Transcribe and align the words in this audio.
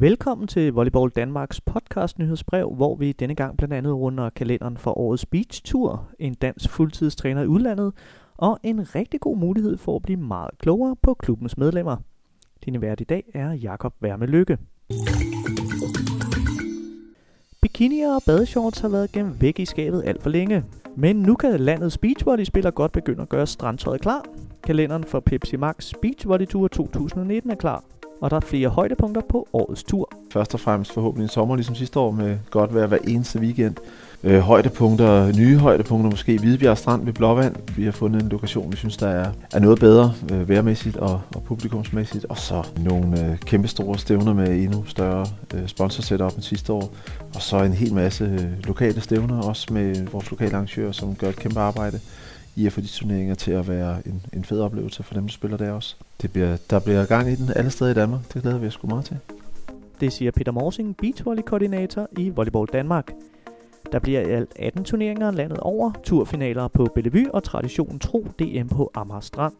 Velkommen 0.00 0.46
til 0.46 0.72
Volleyball 0.72 1.10
Danmarks 1.10 1.60
podcast 1.60 2.18
nyhedsbrev, 2.18 2.74
hvor 2.74 2.96
vi 2.96 3.12
denne 3.12 3.34
gang 3.34 3.56
blandt 3.56 3.74
andet 3.74 3.94
runder 3.94 4.30
kalenderen 4.30 4.76
for 4.76 4.98
årets 4.98 5.26
Beach 5.26 5.62
Tour, 5.64 6.08
en 6.18 6.34
dansk 6.34 6.70
fuldtidstræner 6.70 7.42
i 7.42 7.46
udlandet 7.46 7.92
og 8.36 8.58
en 8.62 8.94
rigtig 8.94 9.20
god 9.20 9.36
mulighed 9.36 9.76
for 9.76 9.96
at 9.96 10.02
blive 10.02 10.16
meget 10.16 10.50
klogere 10.58 10.96
på 11.02 11.14
klubbens 11.14 11.56
medlemmer. 11.56 11.96
Dine 12.64 12.80
vært 12.80 13.00
i 13.00 13.04
dag 13.04 13.24
er 13.34 13.52
Jakob 13.52 13.94
Værme 14.00 14.26
Lykke. 14.26 14.58
Bikinier 17.62 18.14
og 18.14 18.22
badeshorts 18.26 18.80
har 18.80 18.88
været 18.88 19.12
gemt 19.12 19.40
væk 19.40 19.58
i 19.58 19.64
skabet 19.64 20.02
alt 20.06 20.22
for 20.22 20.30
længe. 20.30 20.64
Men 20.96 21.16
nu 21.16 21.34
kan 21.34 21.60
landets 21.60 21.98
beachvolleyspillere 21.98 22.72
godt 22.72 22.92
begynde 22.92 23.22
at 23.22 23.28
gøre 23.28 23.46
strandtøjet 23.46 24.00
klar. 24.00 24.24
Kalenderen 24.62 25.04
for 25.04 25.20
Pepsi 25.20 25.56
Max 25.56 25.92
Beach 26.02 26.28
Volley 26.28 26.46
Tour 26.46 26.68
2019 26.68 27.50
er 27.50 27.54
klar, 27.54 27.84
og 28.20 28.30
der 28.30 28.36
er 28.36 28.40
flere 28.40 28.68
højdepunkter 28.68 29.22
på 29.28 29.48
årets 29.52 29.84
tur. 29.84 30.10
Først 30.32 30.54
og 30.54 30.60
fremmest 30.60 30.92
forhåbentlig 30.92 31.24
en 31.24 31.28
sommer 31.28 31.56
ligesom 31.56 31.74
sidste 31.74 31.98
år 31.98 32.10
med 32.10 32.38
godt 32.50 32.74
vejr 32.74 32.86
hver 32.86 32.98
eneste 33.04 33.38
weekend. 33.38 33.74
Øh, 34.24 34.38
højdepunkter, 34.38 35.32
nye 35.36 35.58
højdepunkter 35.58 36.10
måske. 36.10 36.38
Hvidebjerg 36.38 36.78
Strand 36.78 37.04
ved 37.04 37.12
Blåvand. 37.12 37.56
Vi 37.76 37.84
har 37.84 37.92
fundet 37.92 38.22
en 38.22 38.28
lokation, 38.28 38.72
vi 38.72 38.76
synes, 38.76 38.96
der 38.96 39.08
er, 39.08 39.30
er 39.52 39.58
noget 39.58 39.80
bedre 39.80 40.12
øh, 40.32 40.48
vejrmæssigt 40.48 40.96
og, 40.96 41.20
og 41.34 41.42
publikumsmæssigt. 41.42 42.24
Og 42.24 42.38
så 42.38 42.66
nogle 42.78 43.26
øh, 43.26 43.38
kæmpe 43.38 43.68
store 43.68 43.98
stævner 43.98 44.34
med 44.34 44.48
endnu 44.48 44.84
større 44.86 45.26
øh, 45.54 45.66
sponsorsetup 45.66 46.34
end 46.34 46.42
sidste 46.42 46.72
år. 46.72 46.94
Og 47.34 47.42
så 47.42 47.62
en 47.62 47.72
hel 47.72 47.94
masse 47.94 48.24
øh, 48.24 48.66
lokale 48.66 49.00
stævner, 49.00 49.42
også 49.42 49.66
med 49.72 50.06
vores 50.12 50.30
lokale 50.30 50.54
arrangører, 50.54 50.92
som 50.92 51.14
gør 51.14 51.28
et 51.28 51.36
kæmpe 51.36 51.60
arbejde 51.60 52.00
i 52.56 52.66
at 52.66 52.72
få 52.72 52.80
de 52.80 52.86
turneringer 52.86 53.34
til 53.34 53.50
at 53.50 53.68
være 53.68 54.06
en, 54.06 54.22
en 54.32 54.44
fed 54.44 54.60
oplevelse 54.60 55.02
for 55.02 55.14
dem, 55.14 55.22
der 55.22 55.32
spiller 55.32 55.56
der 55.56 55.72
også. 55.72 55.96
Det 56.22 56.32
bliver, 56.32 56.56
der 56.70 56.78
bliver 56.78 57.06
gang 57.06 57.30
i 57.30 57.34
den 57.34 57.50
alle 57.56 57.70
steder 57.70 57.90
i 57.90 57.94
Danmark. 57.94 58.34
Det 58.34 58.42
glæder 58.42 58.58
vi 58.58 58.66
os 58.66 58.72
sgu 58.72 58.86
meget 58.86 59.04
til. 59.04 59.18
Det 60.00 60.12
siger 60.12 60.30
Peter 60.30 60.52
Morsing, 60.52 60.96
beachvolley-koordinator 60.96 62.08
i 62.18 62.28
Volleyball 62.28 62.66
Danmark. 62.72 63.12
Der 63.92 63.98
bliver 63.98 64.20
i 64.20 64.30
alt 64.30 64.52
18 64.56 64.84
turneringer 64.84 65.30
landet 65.30 65.58
over, 65.58 65.92
turfinaler 66.04 66.68
på 66.68 66.86
Bellevue 66.94 67.34
og 67.34 67.44
traditionen 67.44 67.98
tro 67.98 68.26
DM 68.38 68.68
på 68.68 68.90
Amager 68.94 69.20
Strand. 69.20 69.52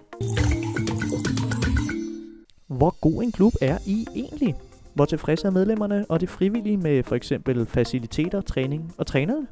Hvor 2.67 3.01
god 3.01 3.23
en 3.23 3.33
klub 3.33 3.53
er 3.61 3.78
I 3.87 4.06
egentlig? 4.15 4.55
Hvor 4.95 5.05
tilfredse 5.05 5.47
er 5.47 5.51
medlemmerne 5.51 6.05
og 6.09 6.21
de 6.21 6.27
frivillige 6.27 6.77
med 6.77 7.03
for 7.03 7.15
eksempel 7.15 7.67
faciliteter, 7.67 8.41
træning 8.41 8.95
og 8.99 9.06
trænere? 9.06 9.47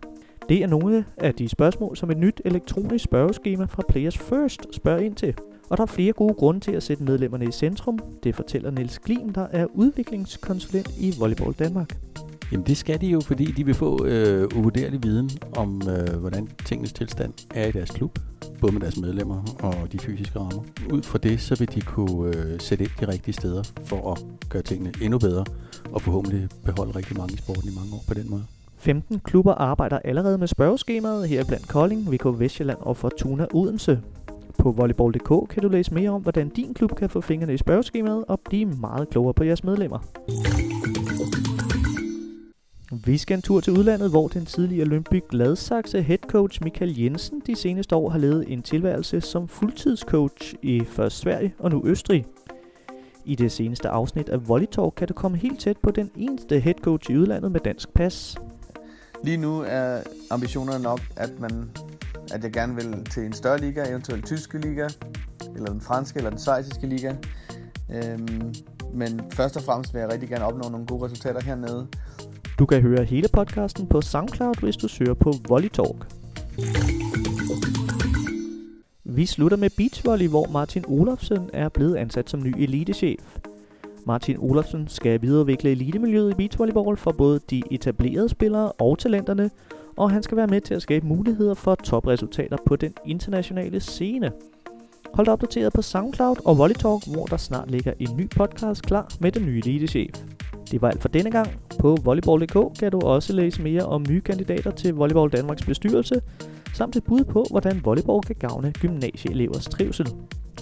Det 0.48 0.62
er 0.62 0.66
nogle 0.66 1.04
af 1.16 1.34
de 1.34 1.48
spørgsmål, 1.48 1.96
som 1.96 2.10
et 2.10 2.18
nyt 2.18 2.40
elektronisk 2.44 3.04
spørgeskema 3.04 3.64
fra 3.64 3.82
Players 3.88 4.18
First 4.18 4.74
spørger 4.74 5.00
ind 5.00 5.14
til. 5.14 5.34
Og 5.70 5.76
der 5.76 5.82
er 5.82 5.86
flere 5.86 6.12
gode 6.12 6.34
grunde 6.34 6.60
til 6.60 6.72
at 6.72 6.82
sætte 6.82 7.04
medlemmerne 7.04 7.44
i 7.44 7.52
centrum. 7.52 7.98
Det 8.24 8.34
fortæller 8.34 8.70
Niels 8.70 8.98
Glim, 8.98 9.32
der 9.32 9.46
er 9.50 9.66
udviklingskonsulent 9.74 10.90
i 10.98 11.14
Volleyball 11.18 11.52
Danmark. 11.52 11.98
Jamen 12.52 12.66
det 12.66 12.76
skal 12.76 13.00
de 13.00 13.06
jo, 13.06 13.20
fordi 13.20 13.44
de 13.44 13.64
vil 13.64 13.74
få 13.74 14.04
øh, 14.04 14.48
uvurderlig 14.56 15.02
viden 15.02 15.30
om, 15.56 15.82
øh, 15.88 16.16
hvordan 16.16 16.48
tingens 16.64 16.92
tilstand 16.92 17.32
er 17.54 17.66
i 17.66 17.72
deres 17.72 17.90
klub, 17.90 18.18
både 18.60 18.72
med 18.72 18.80
deres 18.80 18.96
medlemmer 18.96 19.42
og 19.62 19.92
de 19.92 19.98
fysiske 19.98 20.38
rammer. 20.38 20.64
Ud 20.92 21.02
fra 21.02 21.18
det, 21.18 21.40
så 21.40 21.56
vil 21.58 21.74
de 21.74 21.80
kunne 21.80 22.36
øh, 22.36 22.60
sætte 22.60 22.84
ind 22.84 22.90
de 23.00 23.08
rigtige 23.08 23.34
steder 23.34 23.62
for 23.84 24.12
at 24.12 24.24
gøre 24.48 24.62
tingene 24.62 24.92
endnu 25.02 25.18
bedre, 25.18 25.44
og 25.92 26.02
forhåbentlig 26.02 26.48
beholde 26.64 26.96
rigtig 26.96 27.16
mange 27.16 27.34
i 27.34 27.36
sporten 27.36 27.68
i 27.68 27.74
mange 27.74 27.94
år 27.94 28.04
på 28.08 28.14
den 28.14 28.30
måde. 28.30 28.44
15 28.84 29.20
klubber 29.20 29.52
arbejder 29.52 29.98
allerede 30.04 30.38
med 30.38 30.46
spørgeskemaet, 30.46 31.28
her 31.28 31.44
blandt 31.44 31.68
Kolding, 31.68 32.12
VK 32.12 32.40
Vestjylland 32.40 32.78
og 32.80 32.96
Fortuna 32.96 33.46
Odense. 33.54 34.00
På 34.58 34.72
volleyball.dk 34.72 35.50
kan 35.50 35.62
du 35.62 35.68
læse 35.68 35.94
mere 35.94 36.10
om, 36.10 36.22
hvordan 36.22 36.48
din 36.48 36.74
klub 36.74 36.96
kan 36.96 37.10
få 37.10 37.20
fingrene 37.20 37.54
i 37.54 37.56
spørgeskemaet 37.56 38.24
og 38.28 38.40
blive 38.40 38.66
meget 38.66 39.10
klogere 39.10 39.34
på 39.34 39.44
jeres 39.44 39.64
medlemmer. 39.64 39.98
Vi 43.06 43.16
skal 43.16 43.34
en 43.36 43.42
tur 43.42 43.60
til 43.60 43.72
udlandet, 43.72 44.10
hvor 44.10 44.28
den 44.28 44.46
tidligere 44.46 44.88
Lønby 44.88 45.22
Gladsaxe 45.28 46.02
head 46.02 46.18
coach 46.18 46.62
Michael 46.62 46.98
Jensen 47.00 47.42
de 47.46 47.56
seneste 47.56 47.96
år 47.96 48.08
har 48.08 48.18
levet 48.18 48.44
en 48.48 48.62
tilværelse 48.62 49.20
som 49.20 49.48
fuldtidscoach 49.48 50.54
i 50.62 50.80
først 50.84 51.18
Sverige 51.18 51.54
og 51.58 51.70
nu 51.70 51.82
Østrig. 51.86 52.26
I 53.24 53.34
det 53.34 53.52
seneste 53.52 53.88
afsnit 53.88 54.28
af 54.28 54.48
Volley 54.48 54.66
Talk 54.66 54.92
kan 54.96 55.08
du 55.08 55.14
komme 55.14 55.36
helt 55.38 55.60
tæt 55.60 55.76
på 55.82 55.90
den 55.90 56.10
eneste 56.16 56.60
head 56.60 56.74
coach 56.74 57.10
i 57.10 57.16
udlandet 57.16 57.52
med 57.52 57.60
dansk 57.60 57.94
pas. 57.94 58.36
Lige 59.24 59.36
nu 59.36 59.64
er 59.66 60.00
ambitionerne 60.30 60.82
nok, 60.82 61.00
at, 61.16 61.40
man, 61.40 61.70
at 62.32 62.44
jeg 62.44 62.52
gerne 62.52 62.74
vil 62.74 63.04
til 63.04 63.22
en 63.22 63.32
større 63.32 63.58
liga, 63.58 63.88
eventuelt 63.90 64.26
tyske 64.26 64.58
liga, 64.58 64.88
eller 65.56 65.70
den 65.70 65.80
franske 65.80 66.16
eller 66.16 66.30
den 66.30 66.38
svejsiske 66.38 66.86
liga. 66.86 67.14
Øhm, 67.94 68.54
men 68.94 69.20
først 69.32 69.56
og 69.56 69.62
fremmest 69.62 69.94
vil 69.94 70.00
jeg 70.00 70.12
rigtig 70.12 70.28
gerne 70.28 70.44
opnå 70.44 70.68
nogle 70.68 70.86
gode 70.86 71.04
resultater 71.04 71.40
hernede. 71.40 71.86
Du 72.58 72.66
kan 72.66 72.82
høre 72.82 73.04
hele 73.04 73.28
podcasten 73.32 73.86
på 73.86 74.00
SoundCloud, 74.00 74.60
hvis 74.60 74.76
du 74.76 74.88
søger 74.88 75.14
på 75.14 75.32
Volley 75.48 75.68
Talk. 75.68 76.06
Vi 79.04 79.26
slutter 79.26 79.56
med 79.56 79.70
beachvolley, 79.76 80.28
hvor 80.28 80.46
Martin 80.52 80.84
Olofsen 80.88 81.50
er 81.52 81.68
blevet 81.68 81.96
ansat 81.96 82.30
som 82.30 82.42
ny 82.42 82.54
elitechef. 82.58 83.20
Martin 84.06 84.36
Olofsen 84.38 84.88
skal 84.88 85.22
videreudvikle 85.22 85.70
elitemiljøet 85.70 86.30
i 86.30 86.34
beachvolleyball 86.34 86.96
for 86.96 87.12
både 87.18 87.40
de 87.50 87.62
etablerede 87.70 88.28
spillere 88.28 88.72
og 88.72 88.98
talenterne, 88.98 89.50
og 89.96 90.10
han 90.10 90.22
skal 90.22 90.36
være 90.36 90.46
med 90.46 90.60
til 90.60 90.74
at 90.74 90.82
skabe 90.82 91.06
muligheder 91.06 91.54
for 91.54 91.74
topresultater 91.74 92.56
på 92.66 92.76
den 92.76 92.92
internationale 93.06 93.80
scene. 93.80 94.32
Hold 95.14 95.26
dig 95.26 95.32
opdateret 95.32 95.72
på 95.72 95.82
SoundCloud 95.82 96.36
og 96.44 96.58
Volley 96.58 96.74
Talk, 96.74 97.06
hvor 97.12 97.26
der 97.26 97.36
snart 97.36 97.70
ligger 97.70 97.92
en 97.98 98.16
ny 98.16 98.30
podcast 98.30 98.82
klar 98.82 99.12
med 99.20 99.32
den 99.32 99.46
nye 99.46 99.58
elitechef. 99.58 100.24
Det 100.70 100.82
var 100.82 100.88
alt 100.88 101.02
for 101.02 101.08
denne 101.08 101.30
gang. 101.30 101.48
På 101.78 101.96
volleyball.dk 102.04 102.78
kan 102.78 102.92
du 102.92 103.00
også 103.00 103.32
læse 103.32 103.62
mere 103.62 103.82
om 103.82 104.04
nye 104.08 104.20
kandidater 104.20 104.70
til 104.70 104.94
Volleyball 104.94 105.30
Danmarks 105.30 105.64
bestyrelse, 105.64 106.20
samt 106.74 106.96
et 106.96 107.04
bud 107.04 107.24
på, 107.24 107.46
hvordan 107.50 107.80
volleyball 107.84 108.22
kan 108.22 108.36
gavne 108.38 108.72
gymnasieelevers 108.72 109.64
trivsel. 109.64 110.08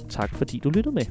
Tak 0.09 0.35
fordi 0.35 0.59
du 0.59 0.71
lyttede 0.71 0.95
med. 0.95 1.05